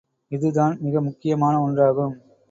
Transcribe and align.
இதுதான் 0.31 0.77
மிக 0.81 1.01
முக்கியமான 1.01 1.59
ஒன்றாகும். 1.61 2.15